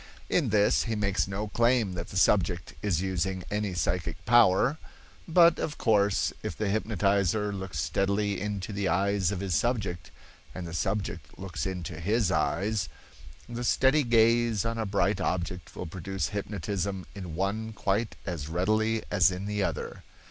In 0.31 0.49
this 0.49 0.85
he 0.85 0.95
makes 0.95 1.27
no 1.27 1.49
claim 1.49 1.93
that 1.93 2.07
the 2.07 2.17
subject 2.17 2.73
is 2.81 3.03
using 3.03 3.43
any 3.51 3.75
psychic 3.75 4.17
power; 4.25 4.79
but, 5.27 5.59
of 5.59 5.77
course, 5.77 6.33
if 6.41 6.57
the 6.57 6.69
hypnotizer 6.71 7.53
looks 7.53 7.79
steadily 7.79 8.41
into 8.41 8.73
the 8.73 8.87
eyes 8.87 9.31
of 9.31 9.41
his 9.41 9.53
subject, 9.53 10.09
and 10.55 10.65
the 10.65 10.73
subject 10.73 11.37
looks 11.37 11.67
into 11.67 11.99
his 11.99 12.31
eyes, 12.31 12.89
the 13.47 13.63
steady 13.63 14.01
gaze 14.01 14.65
on 14.65 14.79
a 14.79 14.87
bright 14.87 15.21
object 15.21 15.75
will 15.75 15.85
produce 15.85 16.29
hypnotism 16.29 17.05
in 17.13 17.35
one 17.35 17.71
quite 17.71 18.15
as 18.25 18.49
readily 18.49 19.03
as 19.11 19.29
in 19.29 19.45
the 19.45 19.61
other. 19.61 20.01